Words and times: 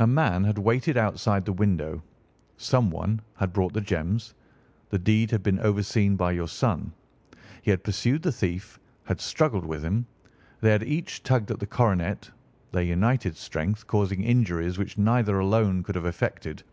A 0.00 0.06
man 0.08 0.42
had 0.42 0.58
waited 0.58 0.96
outside 0.96 1.44
the 1.44 1.52
window; 1.52 2.02
someone 2.56 3.20
had 3.36 3.52
brought 3.52 3.72
the 3.72 3.80
gems; 3.80 4.34
the 4.90 4.98
deed 4.98 5.30
had 5.30 5.44
been 5.44 5.60
overseen 5.60 6.16
by 6.16 6.32
your 6.32 6.48
son; 6.48 6.90
he 7.62 7.70
had 7.70 7.84
pursued 7.84 8.22
the 8.22 8.32
thief; 8.32 8.80
had 9.04 9.20
struggled 9.20 9.64
with 9.64 9.84
him; 9.84 10.06
they 10.60 10.72
had 10.72 10.82
each 10.82 11.22
tugged 11.22 11.52
at 11.52 11.60
the 11.60 11.68
coronet, 11.68 12.28
their 12.72 12.82
united 12.82 13.36
strength 13.36 13.86
causing 13.86 14.24
injuries 14.24 14.76
which 14.76 14.98
neither 14.98 15.38
alone 15.38 15.84
could 15.84 15.94
have 15.94 16.04
effected. 16.06 16.64